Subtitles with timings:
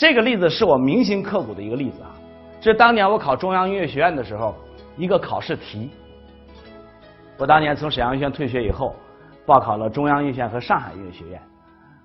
[0.00, 2.10] 这个例子是我铭心刻骨的一个例子啊，
[2.58, 4.56] 这当年我考中央音乐学院的时候
[4.96, 5.90] 一个考试题。
[7.36, 8.96] 我当年从沈阳音乐学院退学以后，
[9.44, 11.38] 报考了中央音乐学院和上海音乐学院。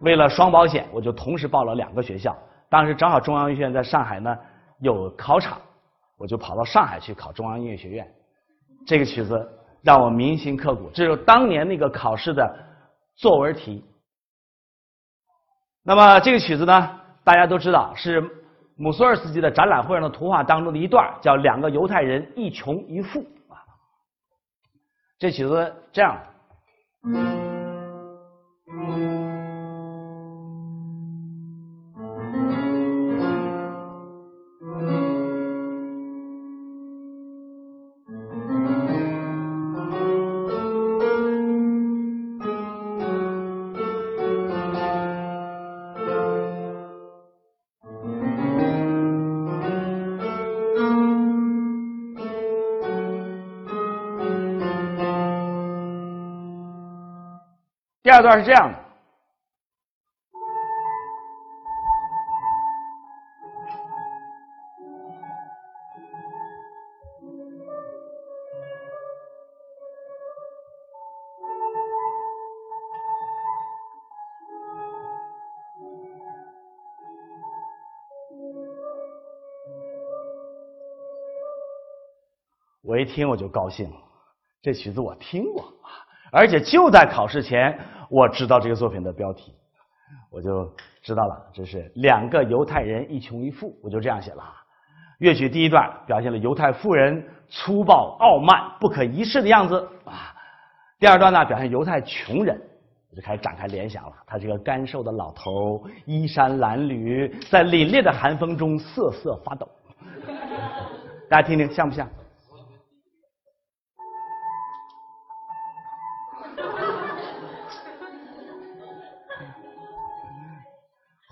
[0.02, 2.38] 为了双保险，我就同时报了两个学校。
[2.70, 4.38] 当时正好中央音乐学院在上海呢
[4.80, 5.58] 有考场，
[6.18, 8.06] 我就跑到上海去考中央音乐学院。
[8.86, 9.50] 这个曲子
[9.82, 12.60] 让我铭心刻骨，这是当年那个考试的
[13.16, 13.86] 作文题。
[15.82, 16.92] 那么这个曲子呢，
[17.26, 18.24] 大家都知道是
[18.78, 23.58] 姆索尔斯基的展览会上的图画当中的一段，叫“两个犹太人，一穷一富”啊。
[25.18, 26.18] 这曲子这样。
[58.16, 58.80] 第二段是这样的。
[82.82, 83.92] 我一听我就高兴，
[84.62, 85.74] 这曲子我听过，
[86.32, 87.78] 而且就在考试前。
[88.10, 89.54] 我知道这个作品的标题，
[90.32, 94.44] 我就知道了，这是两个犹太人一穷一富，我就这样写了。
[95.20, 100.34] 乐曲第一段表现了犹太富人粗暴、傲慢、不可一世的样子啊。
[101.00, 102.60] 第二段呢，表现犹太穷人，
[103.10, 104.12] 我就开始展开联想了。
[104.28, 109.68] 他这个干瘦的老头，衣衫褴褛，在凛冽的寒风中瑟瑟发抖。
[111.30, 112.08] 大家听听，像不像？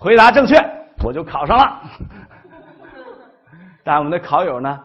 [0.04, 0.54] 回答正确，
[1.02, 1.80] 我就考上了。
[3.82, 4.78] 但我们的考友呢，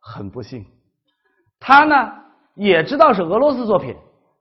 [0.00, 0.66] 很不幸，
[1.60, 2.12] 他呢
[2.54, 3.94] 也知道是俄罗斯作品，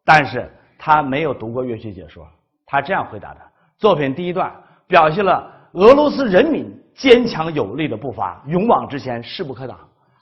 [0.03, 2.27] 但是他没有读过乐曲解说。
[2.65, 3.41] 他这样回答的：
[3.77, 4.51] 作品第一段
[4.87, 9.77] 表现了俄罗斯人民坚强有力的步伐，勇往直前，势不可挡；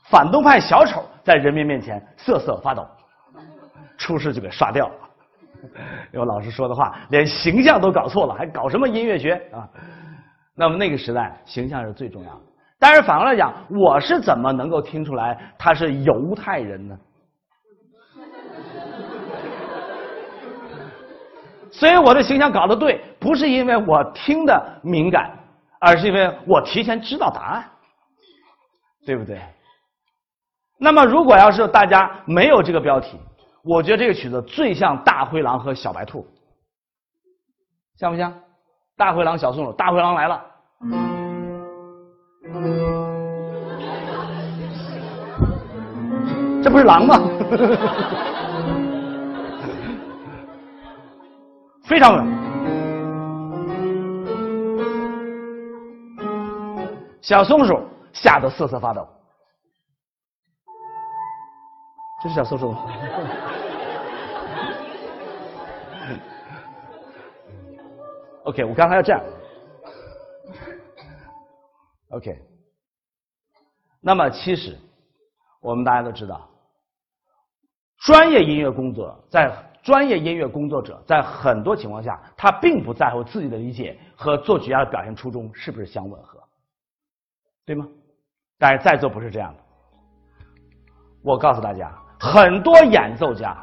[0.10, 2.86] 反动派小丑在人民面前瑟瑟发抖，
[3.98, 4.96] 出事就给刷掉了。
[6.12, 9.68] 有老师说的话，连形象都搞错了，还搞什么音乐学啊？
[10.56, 12.42] 那么那个时代，形象是最重要的。
[12.80, 16.98] 但是反过来讲，我是怎么能够听出来他是犹太人呢？
[21.72, 25.32] 所以我的形象搞得对，不是因为我听的敏感，
[25.80, 27.64] 而是因为我提前知道答案，
[29.06, 29.40] 对不对？
[30.78, 33.18] 那么如果要是大家没有这个标题，
[33.64, 36.26] 我觉得这个曲子最像大灰狼和小白兔，
[37.98, 38.34] 像不像？
[38.98, 40.42] 大灰狼、小松鼠，大灰狼来了，
[46.64, 47.18] 这不是狼吗？
[51.84, 52.26] 非常稳。
[57.22, 57.80] 小松鼠
[58.14, 59.08] 吓得瑟瑟发抖，
[62.24, 62.76] 这是小松鼠。
[68.44, 69.22] OK，我刚才要这样。
[72.09, 72.38] OK，
[74.00, 74.78] 那么其实
[75.62, 76.50] 我们大家都知道，
[78.00, 79.52] 专业音乐工作在
[79.82, 86.40] 专业音乐工作者在很多情况下，他并不在乎自己的理解和作曲家的表现初衷是不是相吻合，
[87.66, 87.88] 对吗？
[88.59, 89.59] 但是在座不是这样的。
[91.24, 93.58] 我告诉大家，很多演奏家，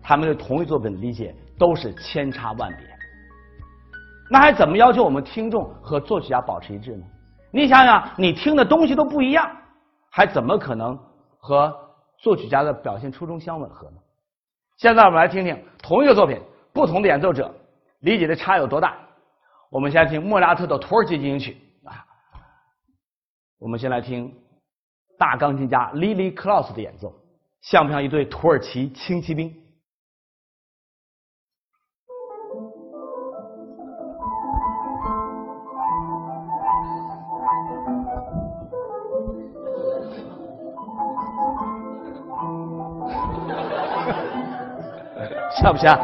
[0.00, 2.88] 他们对同一作品的理解都是千差万别。
[4.30, 7.04] 那还怎么要求我们听众和作曲家保持一致呢？
[7.50, 9.50] 你想想，你听的东西都不一样，
[10.10, 10.96] 还怎么可能
[11.38, 11.76] 和
[12.18, 13.96] 作曲家的表现初衷相吻合呢？
[14.76, 16.40] 现在我们来听听同一个作品，
[16.72, 17.52] 不同的演奏者
[17.98, 18.96] 理解的差有多大。
[19.70, 21.60] 我们先听莫扎特的《土耳其进行曲》
[21.90, 22.06] 啊，
[23.58, 24.32] 我们先来听
[25.18, 27.12] 大钢琴家 Lily Claus 的演奏，
[27.64, 29.50] 像不像一队土耳其轻骑兵？
[45.56, 45.98] 像不像？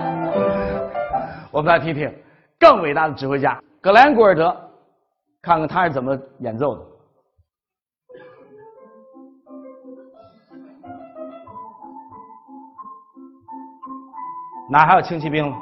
[1.52, 2.10] 我们来听听
[2.58, 4.56] 更伟大的指挥家格兰古尔德
[5.42, 6.89] 看看他是怎么演奏的。
[14.70, 15.52] 哪还有轻骑兵？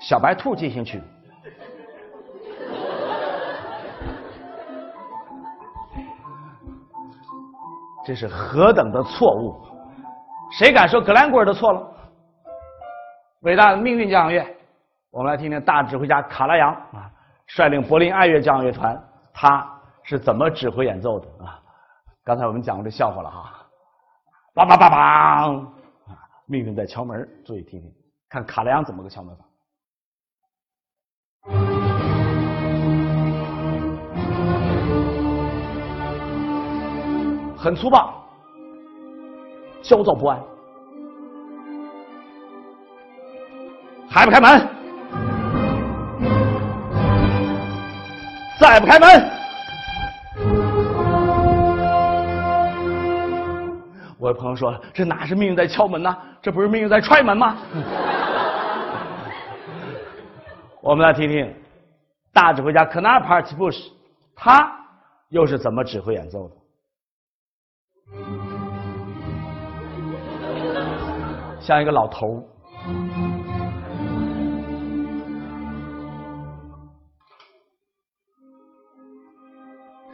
[0.00, 1.02] 小白兔进行曲。
[8.06, 9.60] 这是何等的错误！
[10.52, 11.86] 谁敢说格兰古尔的错了？
[13.42, 14.42] 伟大的命运交响乐，
[15.10, 17.10] 我们来听听大指挥家卡拉扬啊，
[17.46, 18.98] 率领柏林爱乐交响乐团，
[19.34, 19.68] 他
[20.02, 21.60] 是怎么指挥演奏的啊？
[22.24, 23.52] 刚才我们讲过这笑话了哈，
[24.54, 25.66] 梆梆梆梆，
[26.50, 27.92] 命运在敲门，注意听听，
[28.30, 29.44] 看卡莱昂怎么个敲门法。
[37.54, 38.26] 很粗暴，
[39.82, 40.42] 焦躁不安，
[44.08, 44.66] 还不开门？
[48.58, 49.37] 再不开门？
[54.18, 56.16] 我的朋友说：“这哪是命运在敲门呢？
[56.42, 57.56] 这不是命运在踹门吗？”
[60.82, 61.54] 我们来听听
[62.32, 63.92] 大指挥家科纳帕尔奇布什，
[64.34, 64.68] 他
[65.28, 66.56] 又是怎么指挥演奏的？
[71.60, 72.42] 像一个老头儿，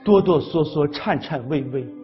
[0.05, 2.04] 哆哆嗦嗦，颤颤巍巍。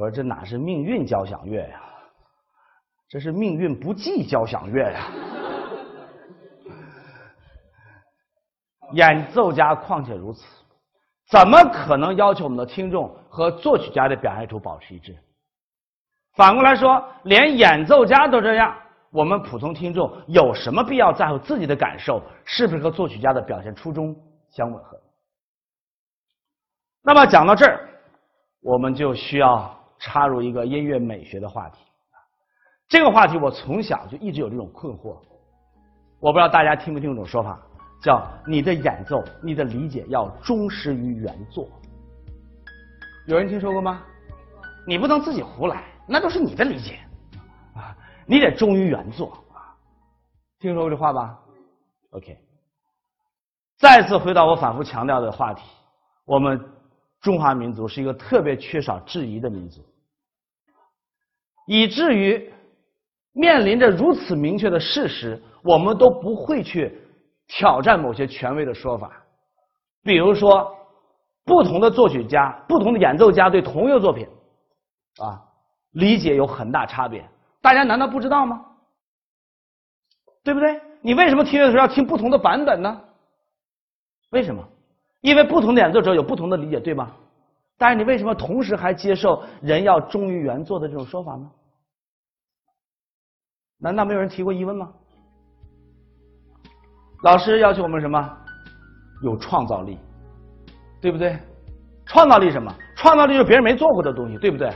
[0.00, 1.82] 我说这哪是命运交响乐呀？
[3.06, 5.08] 这是命运不济交响乐呀！
[8.92, 10.42] 演奏家况且如此。
[11.28, 15.14] 怎么可能要求我们的听众和作曲家的表现出保持一致？
[16.34, 18.74] 反过来说，连演奏家都这样，
[19.10, 24.16] 我们普通听众有什么必要在乎自己的感受是不是和作曲家的表现初衷
[24.48, 24.98] 相吻合？
[27.02, 27.86] 那么讲到这儿，
[28.62, 31.78] 我们就需要插入一个音乐美学的话题。
[32.88, 35.16] 这个话题我从小就一直有这种困惑，
[36.18, 37.56] 我不知道大家听不听这种说法。
[38.02, 41.68] 叫你的演奏，你的理解要忠实于原作。
[43.26, 44.02] 有人听说过吗？
[44.86, 46.98] 你不能自己胡来，那都是你的理解
[47.74, 47.94] 啊！
[48.24, 49.76] 你得忠于原作啊！
[50.60, 51.38] 听说过这话吧
[52.12, 52.38] ？OK。
[53.76, 55.62] 再次回到我反复强调的话题，
[56.24, 56.58] 我们
[57.20, 59.84] 中华民族是一个特别缺少质疑的民族，
[61.70, 62.52] 以至于
[63.32, 66.98] 面临着如此明确的事实，我们都不会去。
[67.52, 69.10] 挑战某些权威的说法，
[70.04, 70.72] 比如说，
[71.44, 74.24] 不同的作曲家、不同的演奏家对同一个作品，
[75.18, 75.42] 啊，
[75.94, 77.28] 理解有很大差别。
[77.60, 78.64] 大家难道不知道吗？
[80.44, 80.80] 对不对？
[81.00, 83.00] 你为什么听的时候要听不同的版本呢？
[84.30, 84.64] 为什么？
[85.22, 87.10] 因为不同的演奏者有不同的理解，对吗？
[87.76, 91.50] 但是你为什么同时还接受人要忠于原作的这种说法呢？
[93.80, 94.88] 难道没有人提过疑问吗？
[97.22, 98.38] 老师要求我们什么？
[99.22, 99.98] 有创造力，
[101.00, 101.38] 对不对？
[102.06, 102.72] 创造力什么？
[102.96, 104.72] 创造力就是别人没做过的东西，对不对？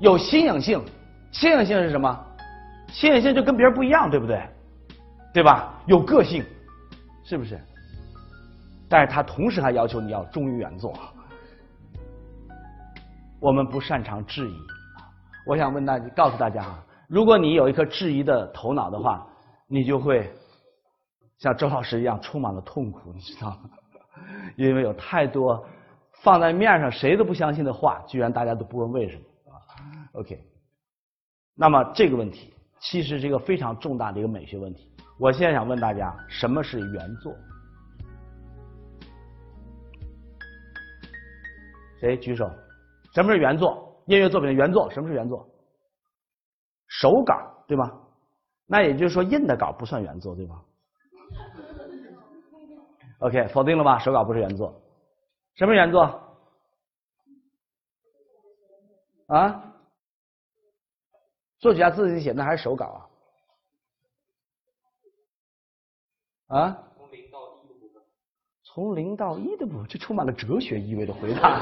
[0.00, 0.84] 有新颖性，
[1.30, 2.26] 新颖性是什么？
[2.88, 4.42] 新颖性就跟别人不一样，对不对？
[5.32, 5.74] 对吧？
[5.86, 6.44] 有个性，
[7.24, 7.60] 是不是？
[8.88, 10.92] 但是他同时还要求你要忠于原作。
[13.40, 14.54] 我们不擅长质疑，
[15.46, 19.26] 我想问大家，告诉大家啊，如果你有一颗质疑的头脑的话，
[19.66, 20.32] 你就会。
[21.36, 23.70] 像周老师一样充满了痛苦，你知道吗？
[24.56, 25.62] 因为有太多
[26.22, 29.58] 放在面上谁都不相信的话，居然大家都不问为什么啊
[30.12, 30.42] ？OK，
[31.54, 34.90] 那么这个问题其实是一个非常重大的一个美学问题。
[35.18, 37.34] 我现在想问大家，什么是原作？
[42.00, 42.48] 谁举手？
[43.12, 44.00] 什么是原作？
[44.06, 44.88] 音乐作品的原作？
[44.90, 45.46] 什么是原作？
[47.04, 47.34] 手稿
[47.66, 48.00] 对吗？
[48.64, 50.64] 那也就是说，印的稿不算原作对吗
[53.18, 53.98] ？OK，否定了吧？
[53.98, 54.72] 手稿不是原作，
[55.56, 56.02] 什么原作？
[59.26, 59.70] 啊？
[61.58, 62.86] 作曲家自己写的还是手稿
[66.46, 66.58] 啊？
[66.58, 66.78] 啊？
[66.96, 68.02] 从零到一的部分。
[68.62, 71.60] 从零到一的部分，这充满了哲学意味的回答。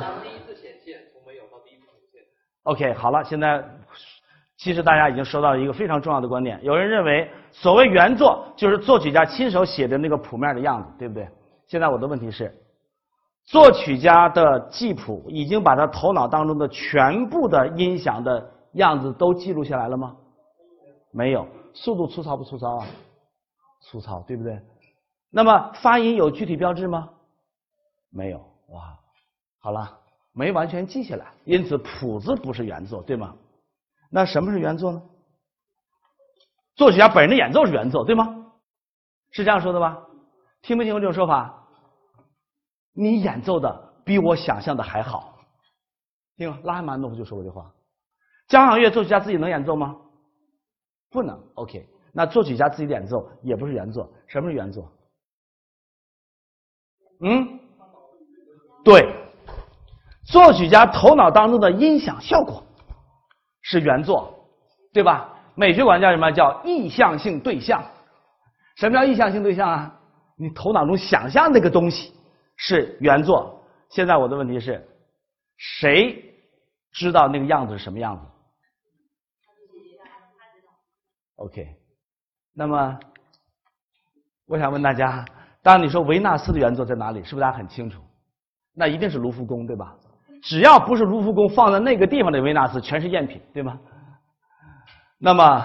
[0.00, 2.22] 当第一次显现，从没有到第一次显现。
[2.62, 3.77] OK，好了，现在。
[4.58, 11.28] 其实大家已经收到了一个非常重要的观点，有人认为所谓原作就是作曲家亲手写的那个谱面的样子，对不对？
[11.68, 12.52] 现在我的问题是，
[13.44, 20.16] 作曲家的记谱已经把他头脑当中的全部的音响的样子都记录下来了吗？
[21.12, 22.86] 没有，速度粗糙不粗糙啊？
[23.80, 24.60] 粗糙，对不对？
[25.30, 27.08] 那么发音有具体标志吗？
[28.10, 28.38] 没有，
[28.70, 28.98] 哇，
[29.60, 29.88] 好了，
[30.32, 33.32] 没完全记下来，因此谱子不是原作，对吗？
[34.10, 35.02] 那什么是原作呢？
[36.74, 38.52] 作曲家本人的演奏是原作，对吗？
[39.30, 39.98] 是这样说的吧？
[40.62, 41.66] 听没听过这种说法？
[42.92, 45.38] 你演奏的比我想象的还好。
[46.36, 47.72] 听拉赫玛诺夫就说过这话。
[48.48, 49.96] 交响乐作曲家自己能演奏吗？
[51.10, 51.38] 不能。
[51.54, 54.10] OK，那作曲家自己演奏也不是原作。
[54.26, 54.90] 什么是原作？
[57.20, 57.60] 嗯，
[58.84, 59.12] 对，
[60.24, 62.64] 作曲家头脑当中的音响效果
[63.70, 64.32] 是原作，
[64.94, 65.36] 对吧？
[65.54, 66.30] 美学管叫什么？
[66.32, 67.84] 叫意向性对象。
[68.76, 70.00] 什么叫意向性对象啊？
[70.38, 72.14] 你头脑中想象那个东西
[72.56, 73.62] 是原作。
[73.90, 74.88] 现在我的问题是，
[75.58, 76.34] 谁
[76.92, 78.24] 知道那个样子是什么样子
[81.36, 81.76] ？OK，
[82.54, 82.98] 那么
[84.46, 85.26] 我想问大家。
[85.60, 88.00] 当你说维纳斯的原作在哪里，是不是大家很清楚？
[88.72, 89.94] 那一定是卢浮宫，对吧？
[90.42, 93.78] 只要不是卢浮宫放在那个地方的维纳斯，全是赝品，对吗？
[95.18, 95.44] 那么《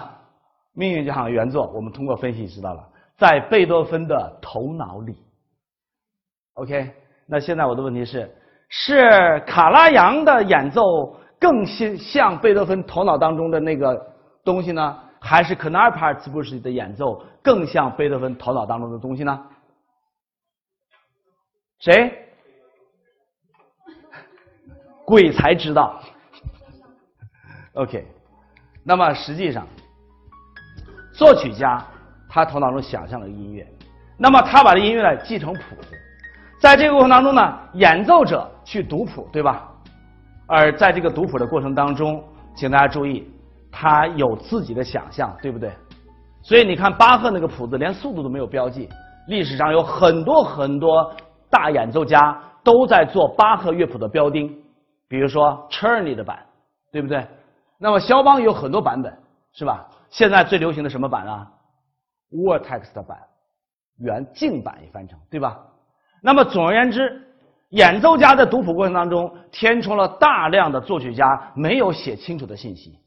[0.73, 2.83] 命运交响原作，我们通过分析知道了，
[3.17, 5.15] 在贝多芬的头脑里。
[6.55, 6.91] OK，
[7.27, 8.35] 那现在我的问题是：
[8.69, 10.81] 是卡拉扬的演奏
[11.39, 13.95] 更像像贝多芬头脑当中的那个
[14.43, 19.39] 东西呢，还是 k n a r p a r t s b u s h 的演奏更像贝多芬头脑当中的东西呢？
[21.79, 22.17] 谁？
[25.05, 25.99] 鬼才知道。
[27.73, 28.05] OK，
[28.83, 29.67] 那么实际上，
[31.11, 31.83] 作曲家
[32.29, 33.67] 他头脑中想象了音乐，
[34.17, 35.97] 那么他把这音乐呢记成谱子，
[36.59, 39.69] 在这个过程当中呢，演奏者去读谱，对吧？
[40.47, 42.23] 而在这个读谱的过程当中，
[42.55, 43.27] 请大家注意，
[43.71, 45.71] 他有自己的想象，对不对？
[46.41, 48.87] 所以你看巴赫那个谱子，连速度都没有标记。
[49.27, 51.11] 历史上有很多很多。
[51.49, 54.51] 大演奏家都在做巴赫乐谱的标钉，
[55.13, 56.43] 比如说 Cherny 的版，
[56.91, 57.23] 对不对？
[57.77, 59.15] 那么肖邦有很多版本，
[59.51, 59.87] 是吧？
[60.09, 61.51] 现在最流行的什么版啊
[62.31, 63.19] ？Vortex 的版，
[63.99, 65.59] 原镜版也翻成，对吧？
[66.19, 67.21] 那么总而言之，
[67.69, 72.97] 演奏家在读谱过程当中填充了大量的作曲家没有写清楚的信息。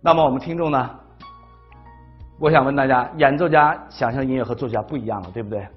[0.00, 0.98] 那么我们听众呢？
[2.40, 5.68] 我想问大家，演奏家想象音乐和作曲家不一样了，对不对？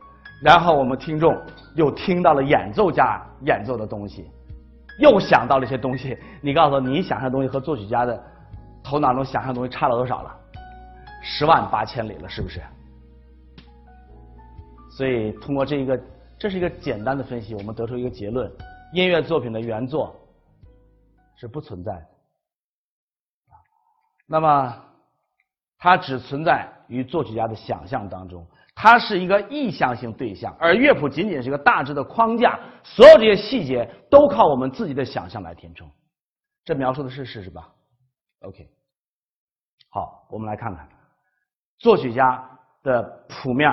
[0.41, 1.37] 然后我们听众
[1.75, 4.31] 又听到了演奏家演奏的东西，
[4.99, 6.17] 又想到了一些东西。
[6.41, 8.23] 你告诉我，你想象的东西和作曲家的
[8.83, 10.35] 头脑中想象东西差了多少了？
[11.21, 12.61] 十万八千里了，是不是？
[14.89, 15.99] 所以通过这一个，
[16.37, 18.51] 这是一个简单的分析，我们得出一个结论：
[18.93, 20.15] 音乐作品的原作
[21.35, 22.07] 是不存在的。
[24.25, 24.75] 那么，
[25.77, 28.45] 它只存在于作曲家的想象当中。
[28.79, 35.89] 它是一个意向性对象，而乐谱仅仅是一个大致的框架，所有这些细节都靠我们自己的想象来填充。
[36.63, 37.67] 这描述的是事实吧
[38.41, 38.69] ？OK，
[39.89, 40.87] 好，我们来看看
[41.79, 42.47] 作曲家
[42.83, 43.67] 的谱面，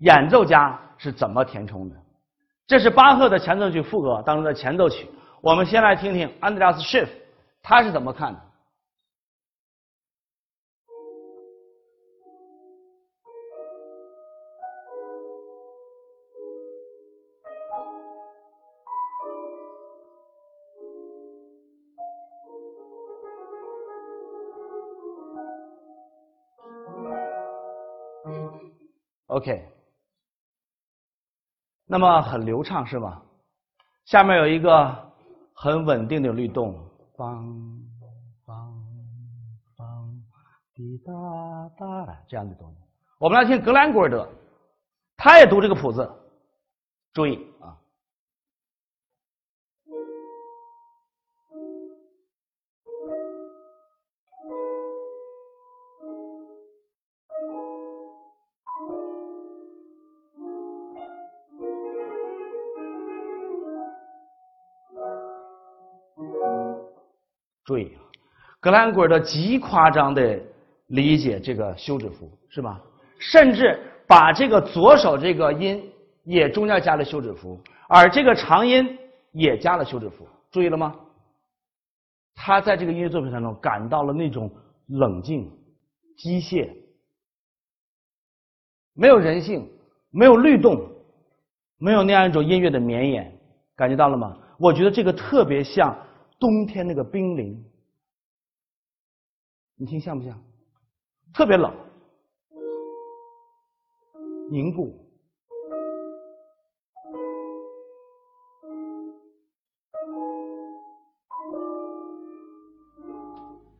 [0.00, 1.96] 演奏家是怎么填充的。
[2.66, 5.08] 这是巴赫的前奏曲副歌当中的前奏曲，
[5.40, 7.10] 我们先来听听安德烈斯·施 f
[7.62, 8.40] 他是怎么看的。
[29.26, 29.68] OK，
[31.86, 33.22] 那么很流畅是吗？
[34.06, 35.12] 下面有一个
[35.54, 36.74] 很稳定的律动，
[37.16, 37.44] 梆
[38.44, 38.72] 梆
[39.76, 40.20] 梆
[40.74, 41.12] 滴答
[41.78, 42.78] 答这样的东西。
[43.18, 44.28] 我们来听格兰古尔德，
[45.16, 46.10] 他也读这个谱子，
[47.12, 47.79] 注意啊。
[67.70, 67.96] 对，
[68.58, 70.36] 格兰古尔的极夸张的
[70.88, 72.80] 理解这个休止符是吧？
[73.20, 75.80] 甚至把这个左手这个音
[76.24, 78.98] 也中间加了休止符，而这个长音
[79.30, 80.96] 也加了休止符，注意了吗？
[82.34, 84.50] 他在这个音乐作品当中感到了那种
[84.88, 85.48] 冷静、
[86.16, 86.68] 机械，
[88.94, 89.64] 没有人性，
[90.10, 90.90] 没有律动，
[91.78, 93.32] 没有那样一种音乐的绵延，
[93.76, 94.36] 感觉到了吗？
[94.58, 95.96] 我觉得这个特别像。
[96.40, 97.62] 冬天那个冰凌，
[99.76, 100.42] 你听像不像？
[101.34, 101.70] 特别冷。
[104.50, 104.98] 凝固。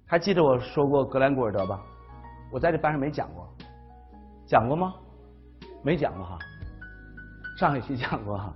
[0.07, 1.83] 还记得我说过格兰古尔德吧？
[2.53, 3.49] 我在这班上没讲过，
[4.45, 4.95] 讲过吗？
[5.83, 6.39] 没讲过哈。
[7.57, 8.55] 上一期讲过哈。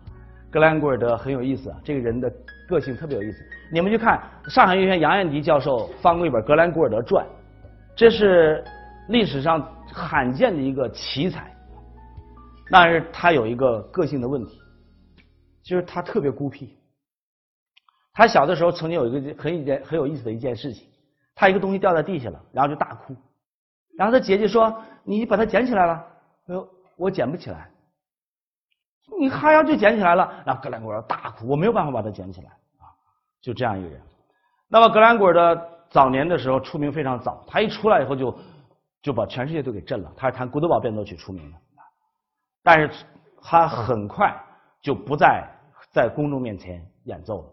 [0.50, 2.30] 格兰古尔德很有意思，这个人的
[2.68, 3.44] 个性特别有意思。
[3.72, 7.24] 你们去看上海音乐学院杨彦迪教授翻过一本《格兰古尔德传》，
[7.94, 8.64] 这是
[9.08, 9.60] 历史上
[9.92, 11.50] 罕见的一个奇才。
[12.70, 14.58] 但是他有一个个性的问题，
[15.62, 16.76] 就是他特别孤僻。
[18.12, 20.86] 他小的时候曾经有一个很一件很有意思的一件事情。
[21.34, 23.12] 他一个东西掉在地下了，然后就大哭，
[23.98, 26.06] 然后他姐姐说：“你把它捡起来了。”
[26.46, 27.68] 他说：“我捡不起来。”
[29.18, 32.88] 你哈腰就捡起来了，然后格兰古尔大哭：“我没有办法把它捡起来。”啊，
[33.40, 34.00] 就这样一个人。
[34.68, 38.36] 那么格兰古尔的早年的时候出名非常早，他一出来以后就
[39.02, 40.12] 就把全世界都给震了。
[40.16, 41.58] 他是弹古德堡变奏曲出名的，
[42.62, 43.04] 但是
[43.42, 44.34] 他很快
[44.80, 45.46] 就不再
[45.92, 47.48] 在公众面前演奏了，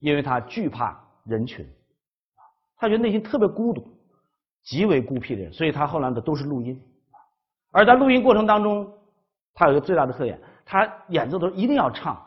[0.00, 1.66] 因为他惧怕人群。
[2.76, 3.86] 他觉得内心特别孤独，
[4.64, 6.82] 极为孤僻的人，所以他后来的都是录音。
[7.72, 8.92] 而在录音过程当中，
[9.54, 12.24] 他有一个最大的特点，他演奏的时候一定要唱，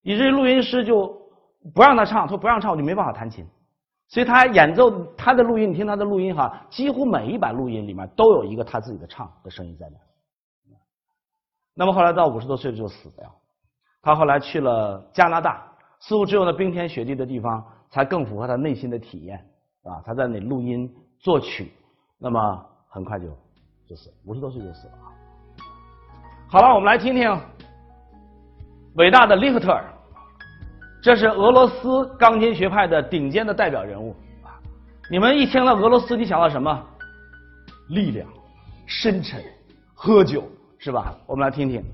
[0.00, 1.06] 以至于录音师就
[1.74, 3.46] 不让他唱，说不让唱我就没办法弹琴。
[4.08, 9.96] 所以他演奏他的录音，你听他的录音哈，几乎每一版录音里面都有一个他自己的唱的声音在那。
[11.74, 13.30] 那么后来到五十多岁就死掉，
[14.00, 15.70] 他后来去了加拿大，
[16.00, 17.64] 似乎只有那冰天雪地的地方。
[17.90, 19.38] 才更符合他内心的体验，
[19.84, 21.72] 啊，他在那里录音作曲，
[22.18, 23.28] 那么很快就
[23.86, 25.23] 就死，五十多岁就死了啊。
[26.54, 27.36] 好了，我们来听听
[28.94, 29.84] 伟大的利赫特尔，
[31.02, 34.54] 这是俄罗斯钢琴学派的顶尖的代表人物啊。
[35.10, 36.86] 你们一听到俄罗斯，你想到什么？
[37.88, 38.28] 力量、
[38.86, 39.42] 深沉、
[39.94, 41.12] 喝酒，是吧？
[41.26, 41.84] 我们来听听。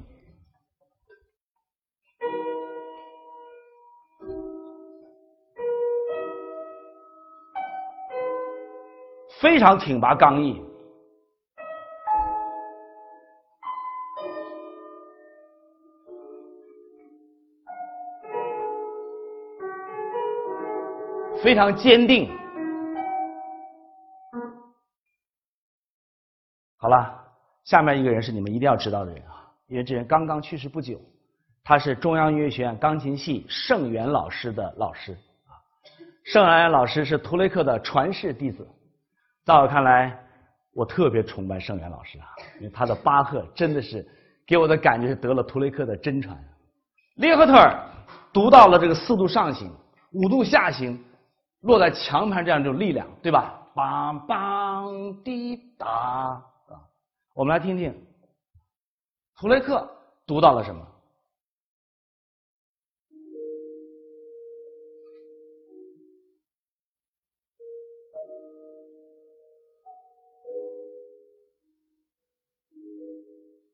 [9.40, 10.62] 非常挺拔刚毅，
[21.42, 22.30] 非常坚定。
[26.76, 27.14] 好了，
[27.64, 31.00] 下面一个人是你们一定要知道的人啊，因为这人刚刚去世不久，
[31.62, 35.12] 他是中央音乐学院钢琴系盛元老师的老师
[35.46, 35.52] 啊。
[36.24, 38.66] 盛元老师是图雷克的传世弟子。
[39.44, 40.18] 在我看来，
[40.72, 42.26] 我特别崇拜盛元老师啊，
[42.58, 44.06] 因为他的巴赫真的是
[44.46, 46.36] 给我的感觉是得了图雷克的真传。
[47.16, 47.78] 利赫特尔
[48.32, 49.70] 读到了这个四度上行、
[50.12, 50.98] 五度下行，
[51.60, 53.56] 落在强盘这样一种力量，对吧？
[53.74, 56.42] 梆梆滴答啊！
[57.34, 57.94] 我们来听听
[59.36, 59.88] 图雷克
[60.26, 60.86] 读到了什么。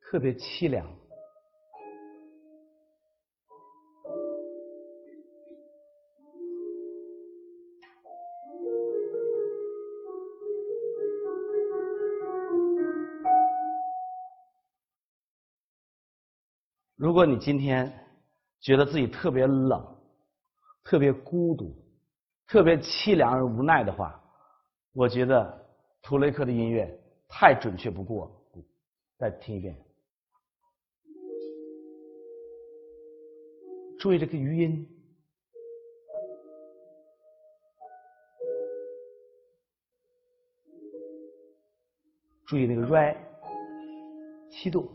[0.02, 0.86] 特别凄凉。
[17.06, 17.88] 如果你今天
[18.58, 19.80] 觉得自己特别冷、
[20.82, 21.72] 特别孤独、
[22.48, 24.20] 特别凄凉而无奈的话，
[24.92, 25.66] 我觉得
[26.02, 26.92] 图雷克的音乐
[27.28, 28.60] 太准确不过了。
[29.18, 29.80] 再听一遍。
[34.00, 34.84] 注意这个余音，
[42.46, 43.16] 注意那个 re
[44.50, 44.90] 七度。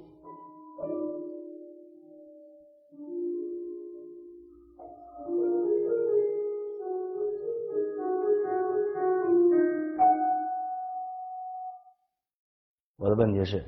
[13.22, 13.64] 问题是，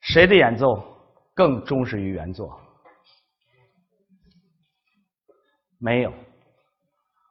[0.00, 0.82] 谁的演奏
[1.34, 2.58] 更忠实于原作？
[5.78, 6.12] 没有，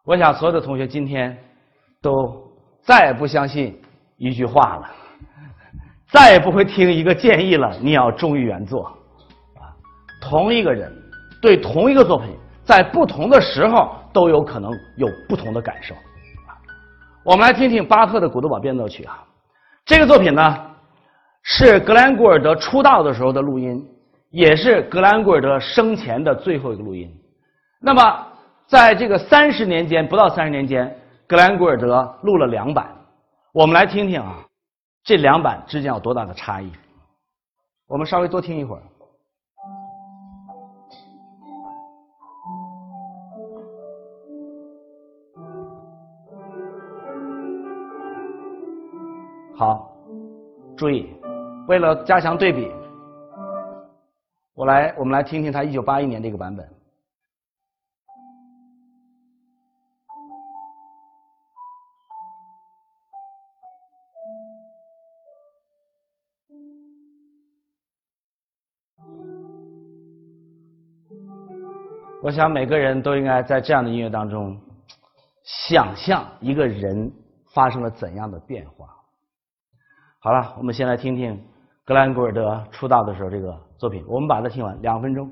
[0.04, 1.36] 我想所有的同学今天
[2.02, 2.14] 都
[2.84, 3.82] 再也不相信
[4.18, 4.92] 一句话了，
[6.08, 7.76] 再也不会听一个建议了。
[7.80, 8.86] 你要忠于原作，
[9.56, 9.74] 啊，
[10.22, 10.92] 同一个人
[11.42, 15.96] 对同一个作品，在不同的时候都有可能有不同的感受。
[17.24, 19.26] 我们来听听巴赫的《古德堡变奏曲》啊，
[19.86, 20.75] 这个作品呢
[21.46, 23.82] 是格兰古尔德出道的时候的录音，
[24.30, 27.10] 也是格兰古尔德生前的最后一个录音。
[27.80, 28.28] 那么。
[28.68, 30.92] 在这个三十年间，不到三十年间，
[31.28, 32.90] 格兰古尔德录了两版。
[33.54, 34.44] 我们来听听啊，
[35.04, 36.72] 这两版之间有多大的差异？
[37.88, 38.82] 我们稍微多听一会儿。
[49.56, 49.96] 好，
[50.76, 51.16] 注意，
[51.68, 52.72] 为了加强对比，
[54.54, 56.70] 我来，我们来听听他一九八一年这个版本。
[72.22, 74.60] 我想每个人都应该在这样的音乐当中，
[75.44, 77.12] 想象一个人
[77.54, 78.88] 发生了怎样的变化。
[80.20, 81.40] 好了，我们先来听听
[81.86, 85.32] 格兰古尔德出道的时候这个作品，我们把它听完两分钟。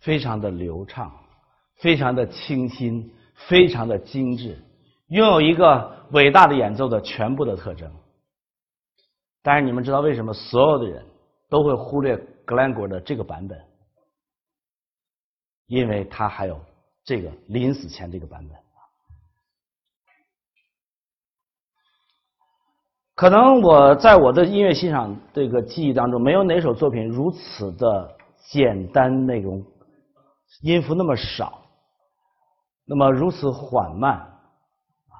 [0.00, 1.12] 非常的流畅，
[1.76, 3.12] 非常的清新，
[3.48, 4.58] 非常的精致，
[5.08, 7.90] 拥有一个伟大的演奏的全部的特征。
[9.42, 11.04] 但是你们知道为什么所有的人
[11.48, 13.58] 都会忽略格兰果的这个版本？
[15.66, 16.60] 因为他还有
[17.04, 18.58] 这个临死前这个版本。
[23.14, 28.16] 可能我在我的音乐欣赏这个记忆当中，没有哪首作品如此的
[28.50, 29.62] 简单那种。
[30.62, 31.62] 音符那么少，
[32.86, 35.14] 那么如此缓慢，啊，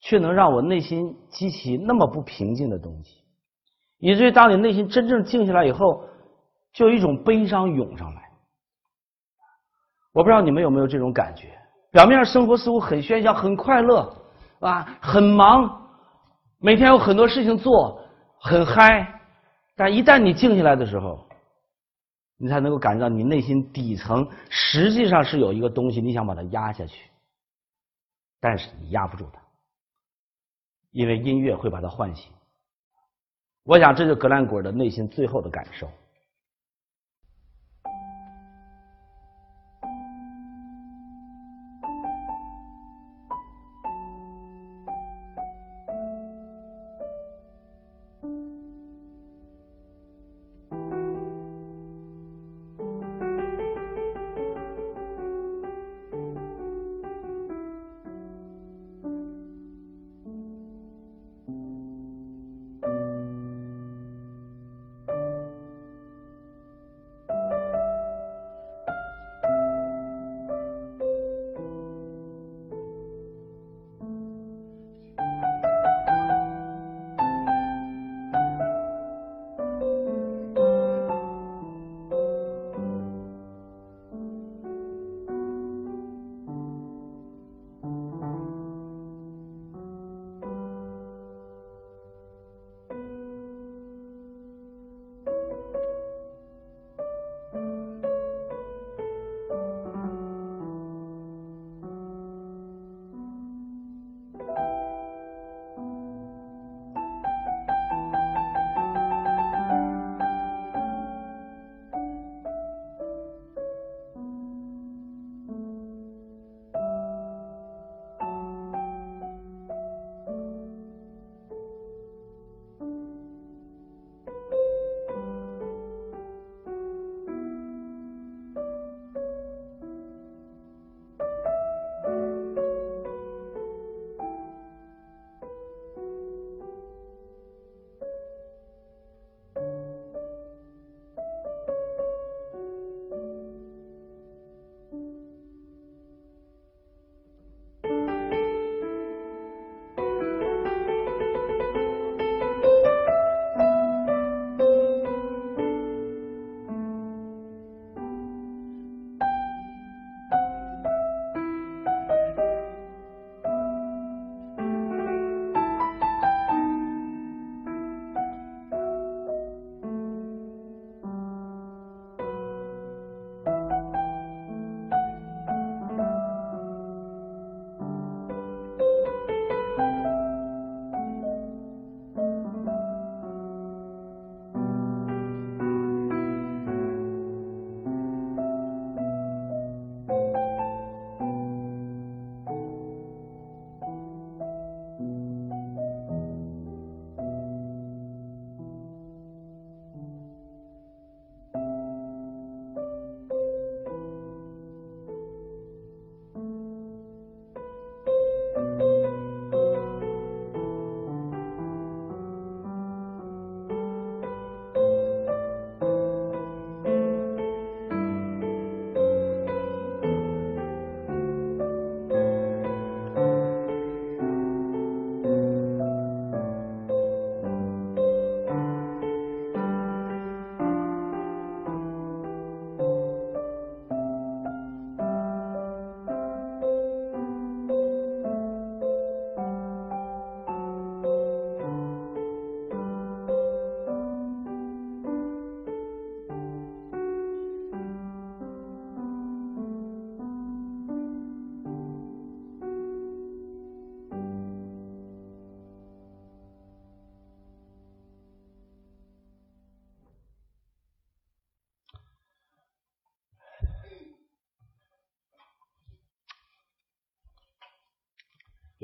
[0.00, 3.22] 却能让我内心激起那么不平静的东西，
[3.98, 6.04] 以至于当你内心真正静下来以后，
[6.72, 8.22] 就有一种悲伤涌上来。
[10.12, 11.56] 我不知道你们有没有这种感觉？
[11.90, 14.14] 表面上生活似乎很喧嚣、很快乐，
[14.60, 15.88] 啊，很忙，
[16.58, 18.00] 每天有很多事情做，
[18.40, 19.20] 很嗨，
[19.76, 21.27] 但一旦你静下来的时候，
[22.38, 27.10] 你才能够感觉到你内心底层实际上是有一个东西，你想把它压下去，
[28.40, 29.40] 但是你压不住它，
[30.92, 32.32] 因为音乐会把它唤醒。
[33.64, 35.90] 我想，这就是格兰果的内心最后的感受。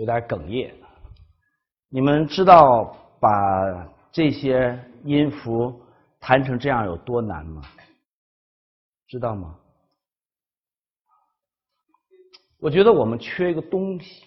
[0.04, 0.72] 有点哽咽。
[1.88, 3.28] 你们知道把
[4.12, 5.74] 这些音符
[6.20, 7.62] 弹成这样有多难吗？
[9.08, 9.56] 知道吗？
[12.60, 14.26] 我觉得我们缺一个东西，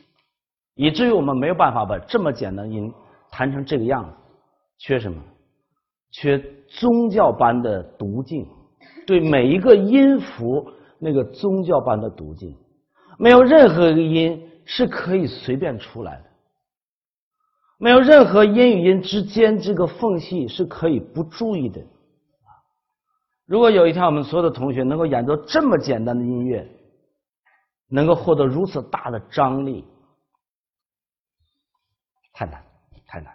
[0.73, 2.91] 以至于我们没有办法把这么简单的音
[3.29, 4.15] 弹成这个样子。
[4.79, 5.21] 缺什么？
[6.11, 8.47] 缺宗教般的读劲，
[9.05, 12.55] 对每一个音符那个宗教般的读劲，
[13.19, 16.25] 没有任何一个音是可以随便出来的，
[17.79, 21.81] 没有任何音与音之间这个缝隙是可以不注意的。
[23.45, 26.69] 如果有一天我们所有的同学能够演奏这么简单的音乐，
[27.87, 29.85] 能够获得如此大的张力，
[32.33, 32.61] 太难，
[33.07, 33.33] 太难。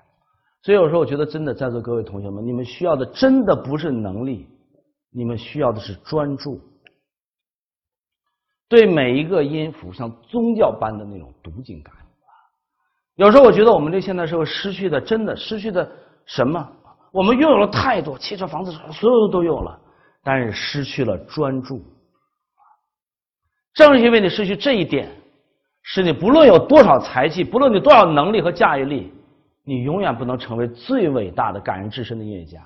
[0.61, 4.47] 所以有时候我觉得，真的在座各位同学们，你们需要的真的不是能力，
[5.11, 6.61] 你们需要的是专注，
[8.73, 11.95] 对每一个音符像宗教般的那种读经感。
[13.17, 15.87] 有时候我觉得我们这现代社会失去的，真的失去的
[16.25, 16.67] 什么？
[17.13, 19.79] 我们拥有了太多汽车、房子，所有的都有了，
[20.25, 21.85] 但是失去了专注。
[23.75, 25.11] 正是因为你失去这一点，
[25.83, 29.13] 使你不论有多少才气，不论你多少能力和驾驭力，
[29.67, 32.59] 你永远不能成为最伟大的感人至深的音乐家。